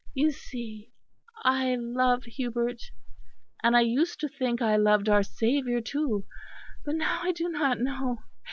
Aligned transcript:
You 0.15 0.31
see, 0.31 0.89
I 1.45 1.75
love 1.75 2.23
Hubert, 2.23 2.81
and 3.61 3.77
I 3.77 3.81
used 3.81 4.19
to 4.21 4.27
think 4.27 4.59
I 4.59 4.75
loved 4.75 5.07
our 5.07 5.21
Saviour 5.21 5.79
too; 5.79 6.25
but 6.83 6.95
now 6.95 7.19
I 7.21 7.31
do 7.31 7.47
not 7.49 7.79
know. 7.79 8.17